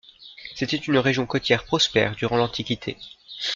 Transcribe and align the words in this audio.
C'était 0.55 0.77
une 0.77 0.97
région 0.97 1.27
côtière 1.27 1.63
prospère 1.63 2.15
durant 2.15 2.35
l'antiquité. 2.35 2.97